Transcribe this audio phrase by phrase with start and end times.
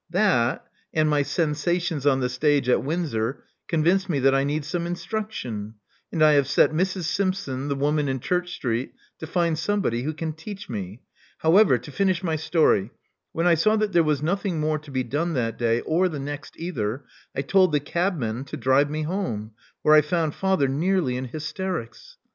[0.09, 4.65] That, and my sensations on the stage at Windsor, con vinced me that I need
[4.65, 5.75] some instruction;
[6.11, 7.03] and I have set Mrs.
[7.03, 11.03] Simpson, the woman in Church Street, to find somebody who can teach me.
[11.37, 12.89] However, to finish my story,
[13.31, 16.17] when I saw that there was nothing more to be done that day, or the
[16.19, 17.05] next either,
[17.35, 19.51] I told the cabman to drive me home,
[19.83, 22.17] where I found father nearly in hysterics.